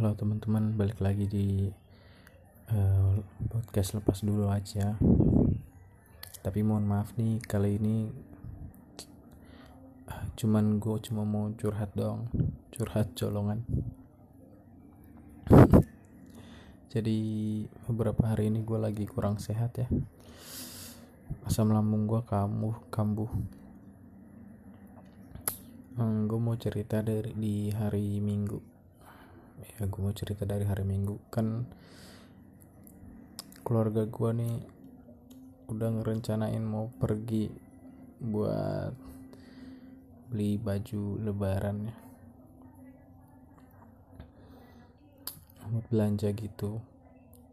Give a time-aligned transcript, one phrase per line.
[0.00, 1.68] Halo teman-teman, balik lagi di
[2.72, 3.20] uh,
[3.52, 4.96] podcast lepas dulu aja.
[6.40, 8.08] Tapi mohon maaf nih, kali ini
[10.08, 12.32] uh, cuman gue cuma mau curhat dong,
[12.72, 13.60] curhat colongan.
[16.96, 17.20] Jadi
[17.84, 19.88] beberapa hari ini gue lagi kurang sehat ya.
[21.44, 23.28] Asam lambung gue kambuh, kambuh.
[26.00, 28.69] Hmm, gue mau cerita dari di hari Minggu
[29.64, 31.16] ya gue mau cerita dari hari minggu.
[31.32, 31.68] Kan
[33.64, 34.56] keluarga gue nih
[35.70, 37.52] udah ngerencanain mau pergi
[38.20, 38.92] buat
[40.30, 41.96] beli baju lebaran ya.
[45.70, 46.80] Buat belanja gitu.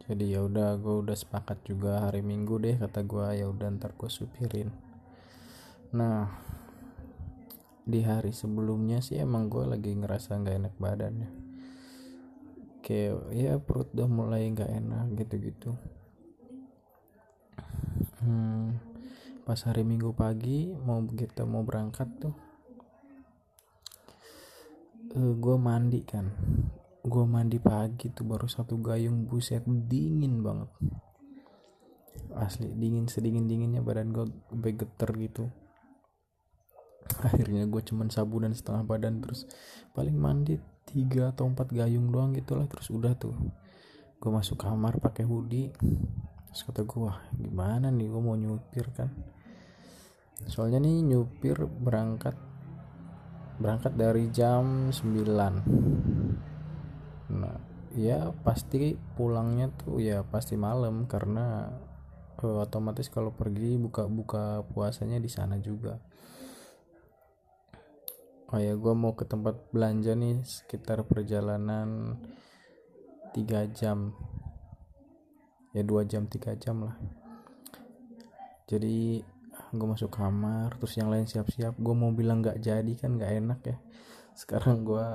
[0.08, 3.92] Jadi ya udah gue udah sepakat juga hari minggu deh kata gue ya udah ntar
[3.96, 4.72] gue supirin.
[5.92, 6.28] Nah
[7.88, 11.47] di hari sebelumnya sih emang gue lagi ngerasa nggak enak badannya
[12.88, 15.76] kayak ya perut udah mulai nggak enak gitu-gitu.
[18.24, 18.80] Hmm,
[19.44, 22.32] pas hari minggu pagi mau kita mau berangkat tuh
[25.12, 26.32] uh, eh, gue mandi kan.
[27.04, 30.72] Gue mandi pagi tuh baru satu gayung buset dingin banget.
[32.40, 35.52] Asli dingin sedingin dinginnya badan gue begeter gitu.
[37.20, 39.44] Akhirnya gue cuman sabunan setengah badan terus
[39.92, 43.36] paling mandi tiga atau empat gayung doang gitulah terus udah tuh.
[44.18, 45.76] Gue masuk kamar pakai hoodie
[46.48, 49.12] terus kata gue wah gimana nih gue mau nyupir kan?
[50.48, 52.34] Soalnya nih nyupir berangkat
[53.58, 57.58] berangkat dari jam 9 nah
[57.98, 61.74] ya pasti pulangnya tuh ya pasti malam karena
[62.46, 65.98] uh, otomatis kalau pergi buka buka puasanya di sana juga
[68.48, 72.16] oh ya gue mau ke tempat belanja nih sekitar perjalanan
[73.36, 74.16] tiga jam.
[75.76, 76.96] Ya dua jam tiga jam lah.
[78.72, 79.20] Jadi
[79.68, 81.76] gue masuk kamar terus yang lain siap-siap.
[81.76, 83.78] Gue mau bilang nggak jadi kan nggak enak ya.
[84.32, 85.08] Sekarang gue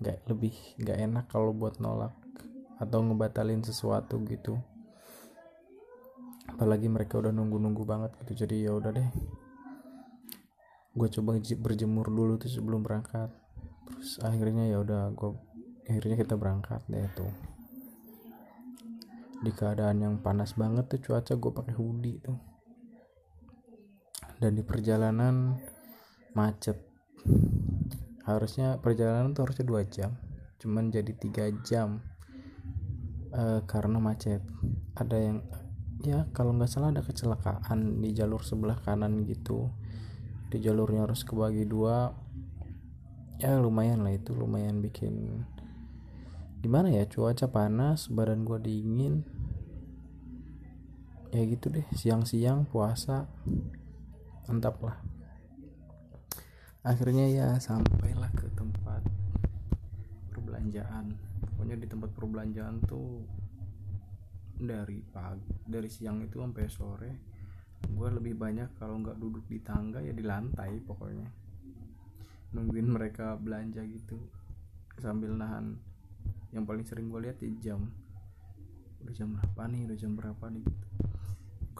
[0.00, 2.16] nggak lebih nggak enak kalau buat nolak
[2.80, 4.56] atau ngebatalin sesuatu gitu.
[6.48, 9.10] Apalagi mereka udah nunggu-nunggu banget gitu jadi ya udah deh
[10.90, 13.30] gue coba berjemur dulu tuh sebelum berangkat.
[13.86, 15.30] Terus akhirnya ya udah gue
[15.86, 17.32] akhirnya kita berangkat deh tuh.
[19.40, 22.38] Di keadaan yang panas banget tuh cuaca gue pakai hoodie tuh.
[24.40, 25.56] Dan di perjalanan
[26.34, 26.76] macet.
[28.26, 30.14] Harusnya perjalanan tuh harusnya dua jam
[30.60, 32.04] cuman jadi tiga jam
[33.32, 34.44] uh, karena macet.
[34.92, 35.38] Ada yang
[36.04, 39.72] ya kalau nggak salah ada kecelakaan di jalur sebelah kanan gitu
[40.50, 42.10] di jalurnya harus kebagi dua
[43.38, 45.46] ya lumayan lah itu lumayan bikin
[46.60, 49.24] gimana ya cuaca panas badan gue dingin.
[51.32, 53.30] Ya gitu deh siang-siang puasa
[54.44, 55.00] mantap lah.
[56.84, 59.00] Akhirnya ya sampailah ke tempat
[60.36, 61.16] perbelanjaan.
[61.40, 63.24] Pokoknya di tempat perbelanjaan tuh
[64.60, 67.12] dari pagi dari siang itu sampai sore
[67.88, 71.28] gue lebih banyak kalau nggak duduk di tangga ya di lantai pokoknya.
[72.52, 74.20] Nungguin mereka belanja gitu
[75.00, 75.80] sambil nahan.
[76.52, 77.88] Yang paling sering gue lihat di jam.
[79.00, 79.80] Udah jam berapa nih?
[79.88, 80.62] Udah jam berapa nih?
[80.66, 80.86] Gitu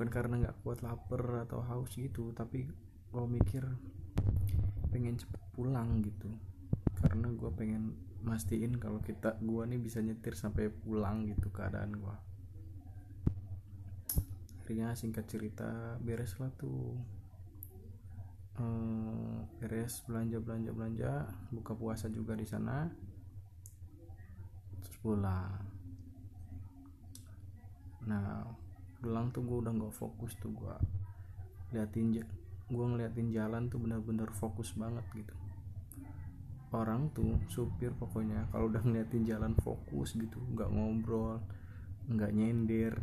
[0.00, 2.64] bukan karena nggak kuat lapar atau haus gitu tapi
[3.12, 3.68] gue mikir
[4.88, 6.32] pengen cepet pulang gitu.
[6.96, 12.16] Karena gue pengen mastiin kalau kita gue nih bisa nyetir sampai pulang gitu keadaan gue
[14.70, 16.94] akhirnya singkat cerita beres lah tuh.
[18.54, 21.12] Ehm, beres belanja belanja belanja
[21.50, 22.86] buka puasa juga di sana.
[24.78, 25.58] Terus pulang.
[28.06, 28.46] Nah
[29.02, 30.76] pulang tuh gue udah nggak fokus tuh gue
[31.74, 32.22] liatin
[32.70, 35.34] gue ngeliatin jalan tuh bener-bener fokus banget gitu.
[36.70, 41.42] Orang tuh supir pokoknya kalau udah ngeliatin jalan fokus gitu nggak ngobrol
[42.06, 42.94] nggak nyender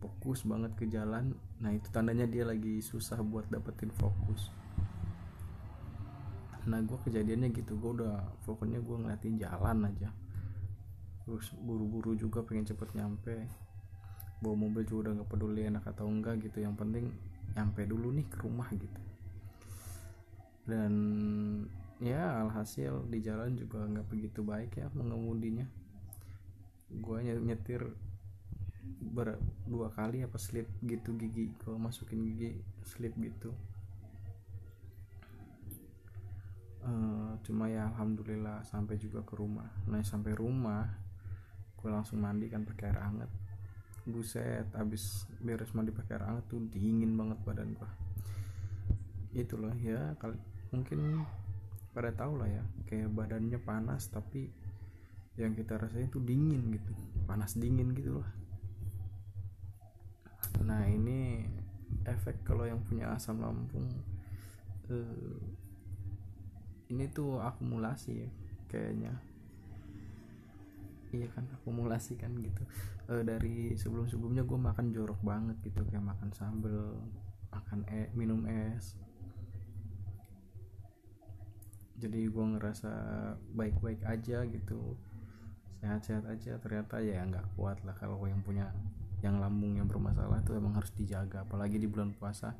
[0.00, 1.32] fokus banget ke jalan.
[1.60, 4.52] Nah itu tandanya dia lagi susah buat dapetin fokus.
[6.66, 7.78] Nah gue kejadiannya gitu.
[7.78, 10.10] Gue udah pokoknya gue ngeliatin jalan aja.
[11.24, 13.36] Terus buru-buru juga pengen cepet nyampe.
[14.42, 16.60] Bawa mobil juga udah nggak peduli enak atau enggak gitu.
[16.60, 17.04] Yang penting
[17.56, 19.00] nyampe dulu nih ke rumah gitu.
[20.66, 20.92] Dan
[21.96, 25.64] ya alhasil di jalan juga nggak begitu baik ya mengemudinya.
[26.92, 27.94] Gue nyetir
[29.00, 33.54] ber dua kali apa slip gitu gigi kalau masukin gigi slip gitu.
[36.86, 39.66] Uh, cuma ya alhamdulillah sampai juga ke rumah.
[39.90, 40.86] Nah sampai rumah
[41.76, 43.30] gue langsung mandi kan pakai air hangat.
[44.06, 47.90] Buset abis beres mandi pakai air hangat tuh dingin banget badan gua.
[49.34, 50.38] Itu loh ya kali
[50.70, 51.26] mungkin
[51.96, 54.52] pada tahu lah ya kayak badannya panas tapi
[55.40, 56.92] yang kita rasain tuh dingin gitu
[57.24, 58.28] panas dingin gitu loh
[60.66, 61.46] nah ini
[62.02, 63.86] efek kalau yang punya asam lambung
[64.90, 65.38] eh,
[66.90, 68.30] ini tuh akumulasi ya
[68.70, 69.14] kayaknya.
[71.14, 72.62] Iya kan akumulasi kan gitu.
[73.06, 76.98] E, dari sebelum sebelumnya gue makan jorok banget gitu kayak makan sambel
[77.50, 78.98] makan e minum es.
[81.96, 82.92] Jadi gue ngerasa
[83.56, 84.98] baik-baik aja gitu
[85.80, 86.58] sehat-sehat aja.
[86.60, 88.70] Ternyata ya nggak kuat lah kalau yang punya
[89.26, 92.54] yang lambung yang bermasalah itu emang harus dijaga apalagi di bulan puasa.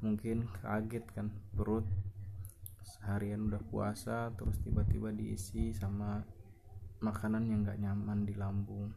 [0.00, 1.84] Mungkin kaget kan perut
[2.80, 6.24] seharian udah puasa terus tiba-tiba diisi sama
[7.04, 8.88] makanan yang gak nyaman di lambung.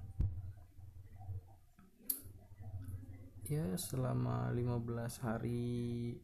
[3.52, 6.16] Ya selama 15 hari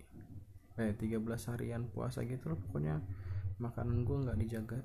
[0.80, 1.19] eh 13
[1.51, 3.04] harian puasa gitu loh pokoknya
[3.60, 4.80] makanan gue nggak dijaga.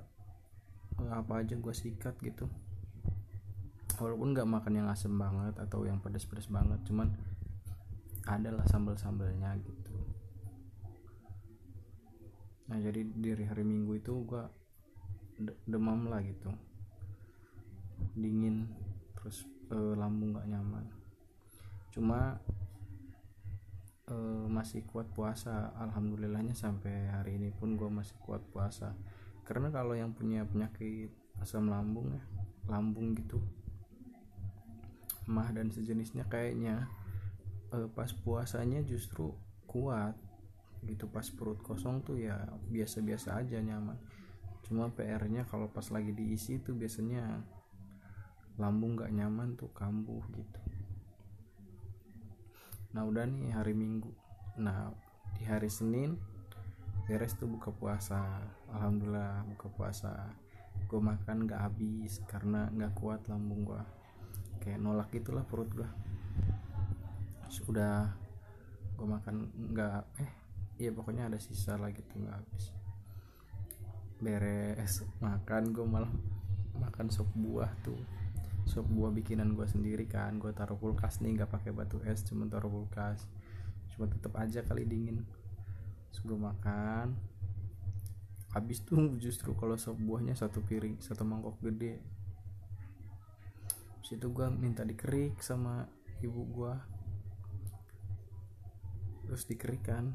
[0.99, 2.45] Apa aja gue sikat gitu
[4.03, 7.15] walaupun nggak makan yang asem banget atau yang pedas-pedas banget cuman
[8.27, 9.95] adalah sambal-sambalnya gitu.
[12.67, 14.43] Nah jadi dari hari minggu itu gue
[15.67, 16.51] demam lah gitu.
[18.15, 18.67] Dingin
[19.15, 20.87] terus e, lambung gak nyaman.
[21.91, 22.39] Cuma
[24.07, 24.15] e,
[24.47, 25.75] masih kuat puasa.
[25.79, 28.95] Alhamdulillahnya sampai hari ini pun gue masih kuat puasa.
[29.43, 31.11] Karena kalau yang punya penyakit
[31.43, 32.23] asam lambung ya
[32.71, 33.43] lambung gitu
[35.27, 36.91] mah dan sejenisnya kayaknya
[37.71, 39.31] e, pas puasanya justru
[39.67, 40.15] kuat.
[40.83, 42.35] Gitu pas perut kosong tuh ya
[42.67, 43.95] biasa-biasa aja nyaman.
[44.67, 47.39] Cuma PR-nya kalau pas lagi diisi tuh biasanya
[48.59, 50.59] lambung gak nyaman tuh kambuh gitu.
[52.93, 54.11] Nah udah nih hari minggu.
[54.59, 54.91] Nah
[55.39, 56.19] di hari senin
[57.07, 58.43] beres tuh buka puasa.
[58.75, 60.35] Alhamdulillah buka puasa.
[60.91, 64.02] Gue makan gak habis karena gak kuat lambung gue
[64.63, 65.89] kayak nolak gitulah perut gue
[67.51, 68.09] sudah
[68.97, 70.31] gue makan nggak eh
[70.81, 72.65] iya pokoknya ada sisa lagi tuh nggak habis.
[74.23, 76.09] Beres makan gue malah
[76.79, 77.99] makan sop buah tuh.
[78.65, 82.49] Sop buah bikinan gue sendiri kan gue taruh kulkas nih nggak pakai batu es cuma
[82.49, 83.27] taruh kulkas.
[83.93, 85.21] Cuma tetep aja kali dingin.
[86.09, 87.13] Terus gue makan.
[88.55, 92.01] Habis tuh justru kalau sop buahnya satu piring satu mangkok gede
[94.03, 95.87] situ gue minta dikerik sama
[96.19, 96.73] ibu gue
[99.23, 100.11] terus dikerik kan.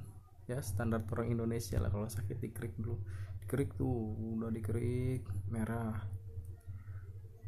[0.49, 3.00] Ya standar orang Indonesia lah kalau sakit dikerik dulu.
[3.44, 6.05] Dikerik tuh udah dikerik merah.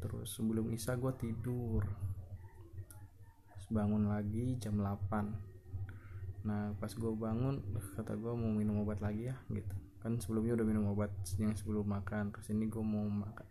[0.00, 1.84] Terus sebelum Isa gue tidur.
[3.52, 5.52] Terus bangun lagi jam 8
[6.40, 7.60] nah pas gue bangun
[8.00, 9.76] kata gue mau minum obat lagi ya gitu.
[10.00, 12.32] Kan sebelumnya udah minum obat yang sebelum makan.
[12.32, 13.04] Terus ini gue mau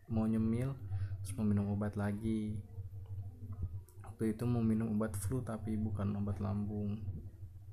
[0.09, 0.73] mau nyemil
[1.21, 2.57] terus mau minum obat lagi
[4.19, 6.99] waktu itu mau minum obat flu tapi bukan obat lambung.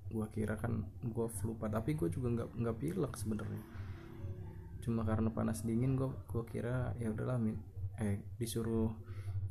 [0.07, 3.67] Gue kira kan gue flu tapi gue juga nggak nggak pilek sebenarnya.
[4.79, 7.59] Cuma karena panas dingin gue gue kira ya udahlah min
[7.99, 8.95] eh disuruh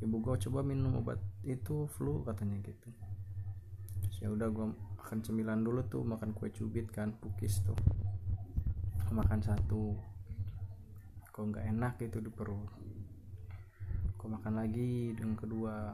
[0.00, 2.88] ibu gue coba minum obat itu flu katanya gitu.
[4.24, 7.76] Ya udah gue makan cemilan dulu tuh makan kue cubit kan pukis tuh.
[9.12, 10.00] Makan satu.
[11.28, 12.72] Kok nggak enak itu di perut.
[14.16, 15.92] Kok makan lagi dengan kedua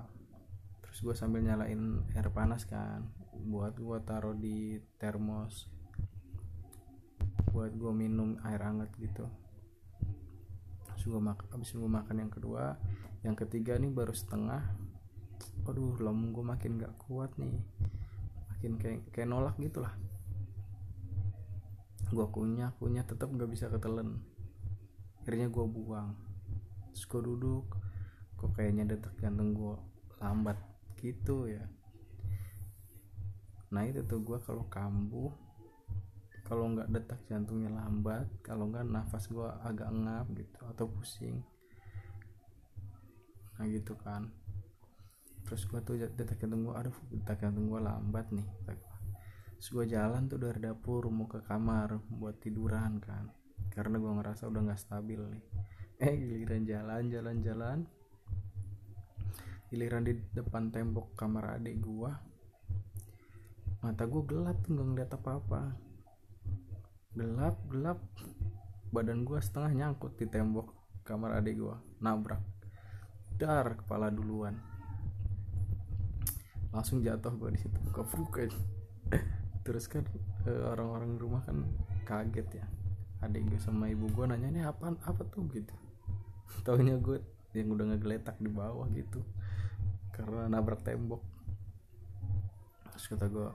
[0.92, 3.08] terus gue sambil nyalain air panas kan
[3.48, 5.72] buat gue taruh di termos
[7.48, 9.24] buat gue minum air hangat gitu.
[10.84, 12.76] Habis gue makan habis gue makan yang kedua
[13.24, 14.60] yang ketiga nih baru setengah
[15.64, 17.56] aduh lambung gue makin gak kuat nih.
[18.52, 19.96] Makin kayak kayak nolak gitu lah
[22.12, 24.20] gue kunyah kunyah tetap gak bisa ketelen.
[25.24, 26.12] Akhirnya gue buang.
[26.92, 27.64] Terus gue duduk
[28.36, 29.80] kok kayaknya detak jantung gue
[30.20, 30.71] lambat
[31.02, 31.66] gitu ya.
[33.74, 35.34] Nah itu tuh gue kalau kambuh
[36.46, 41.42] kalau nggak detak jantungnya lambat kalau nggak nafas gue agak ngap gitu atau pusing.
[43.58, 44.30] Nah gitu kan.
[45.42, 48.46] Terus gue tuh detak jantung gue aduh detak jantung gue lambat nih.
[49.58, 53.32] Terus gue jalan tuh dari dapur mau ke kamar buat tiduran kan.
[53.72, 55.44] Karena gue ngerasa udah nggak stabil nih.
[56.02, 57.78] Eh giliran jalan jalan jalan
[59.72, 62.12] giliran di depan tembok kamar adik gue
[63.80, 65.62] mata gue gelap nggak ngeliat apa apa
[67.12, 68.00] gelap gelap.
[68.92, 70.72] Badan gue setengah nyangkut di tembok
[71.04, 72.40] kamar adik gue nabrak.
[73.36, 74.56] Dar kepala duluan.
[76.72, 77.78] Langsung jatuh gue di situ.
[77.92, 78.48] Kefruken
[79.64, 80.04] terus kan
[80.48, 81.64] eh, orang-orang rumah kan
[82.08, 82.66] kaget ya.
[83.24, 85.44] Adik gue sama ibu gue nanya ini apa apa tuh?
[85.52, 85.72] Gitu.
[86.64, 87.20] Taunya gue
[87.52, 89.20] yang udah ngegeletak di bawah gitu.
[90.12, 91.22] Karena nabrak tembok.
[92.92, 93.48] Terus kata gue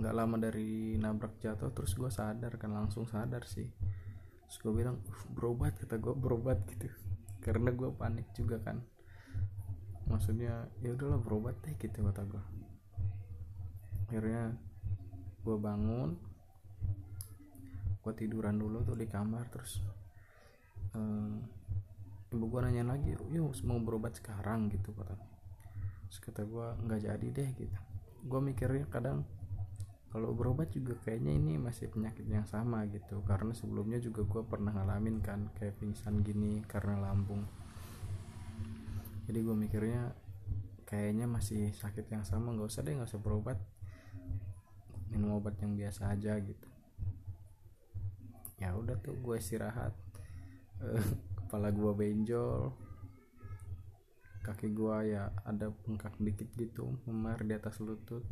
[0.00, 3.68] nggak lama dari nabrak jatuh terus gue sadar kan langsung sadar sih.
[4.48, 5.00] Terus gue bilang
[5.32, 6.88] berobat kata gue berobat gitu.
[7.40, 8.80] Karena gue panik juga kan.
[10.08, 12.44] Maksudnya ya udahlah berobat deh gitu kata gue
[14.12, 14.52] akhirnya
[15.40, 16.20] gue bangun
[18.04, 19.80] gue tiduran dulu tuh di kamar terus
[20.92, 21.40] um,
[22.32, 24.72] ibu gue nanya lagi yuk mau berobat sekarang?
[24.72, 25.14] Gitu kata
[26.12, 27.78] terus kata gue nggak jadi deh gitu.
[28.28, 29.24] Gue mikirnya kadang
[30.12, 33.24] kalau berobat juga kayaknya ini masih penyakit yang sama gitu.
[33.24, 37.48] Karena sebelumnya juga gue pernah ngalamin kan kayak pingsan gini karena lambung.
[39.24, 40.12] Jadi gue mikirnya
[40.84, 42.52] kayaknya masih sakit yang sama.
[42.52, 43.56] Nggak usah deh nggak usah berobat.
[45.08, 46.68] Minum obat yang biasa aja gitu.
[48.60, 49.96] Ya udah tuh gue istirahat
[51.52, 52.72] kepala gue benjol
[54.40, 58.24] kaki gue ya ada bengkak dikit gitu memar di atas lutut.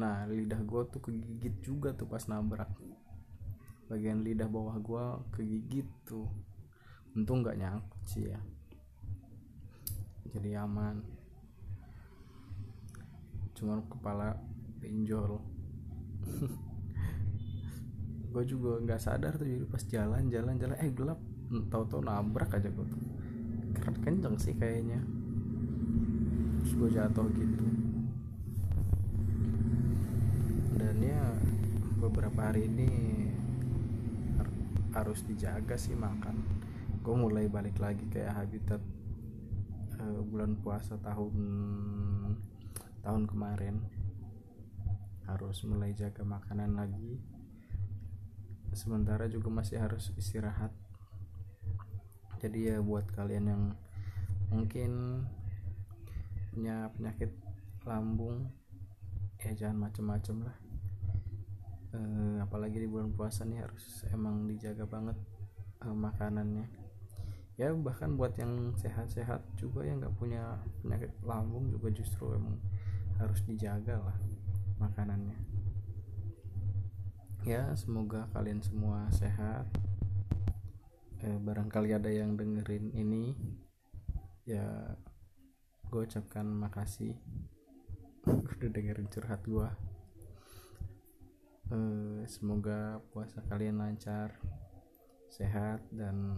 [0.00, 2.72] Nah lidah gue tuh kegigit juga tuh pas nabrak.
[3.92, 5.04] Bagian lidah bawah gue
[5.36, 6.24] kegigit tuh.
[7.12, 8.40] Untung nggak nyangkut sih ya.
[10.32, 11.04] Jadi aman.
[13.60, 14.40] Cuman kepala
[14.80, 15.36] benjol.
[18.34, 20.74] Gue juga nggak sadar tuh jadi pas jalan jalan jalan.
[20.80, 21.22] Eh gelap
[21.70, 23.02] tahu-tahu nabrak aja gue tuh.
[23.74, 25.02] Keren kenceng sih kayaknya.
[26.62, 27.64] Terus gue jatuh gitu.
[30.78, 31.22] Dan ya
[31.98, 32.90] beberapa hari ini
[34.94, 36.38] harus dijaga sih makan.
[37.02, 38.80] Gue mulai balik lagi kayak habitat
[39.98, 41.34] uh, bulan puasa tahun
[43.02, 43.76] tahun kemarin.
[45.26, 47.18] Harus mulai jaga makanan lagi.
[48.74, 50.74] Sementara juga masih harus istirahat
[52.44, 53.62] jadi ya buat kalian yang
[54.52, 55.24] mungkin
[56.52, 57.32] punya penyakit
[57.88, 58.52] lambung.
[59.40, 60.56] Ya jangan macem-macem lah.
[61.96, 62.00] E,
[62.44, 65.16] apalagi di bulan puasa nih harus emang dijaga banget
[65.80, 66.68] e, makanannya.
[67.56, 72.60] Ya bahkan buat yang sehat-sehat juga yang nggak punya penyakit lambung juga justru emang
[73.16, 74.16] harus dijaga lah
[74.84, 75.40] makanannya.
[77.48, 79.64] Ya semoga kalian semua sehat
[81.24, 83.32] eh, barangkali ada yang dengerin ini
[84.44, 84.92] ya
[85.88, 87.16] gue ucapkan makasih.
[88.28, 89.68] Udah dengerin curhat gue
[91.72, 94.36] eh, semoga puasa kalian lancar
[95.32, 96.36] sehat dan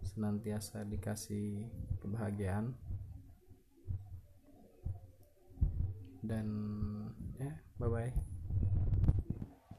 [0.00, 1.68] senantiasa dikasih
[2.00, 2.72] kebahagiaan.
[6.20, 6.46] Dan
[7.40, 8.29] ya bye bye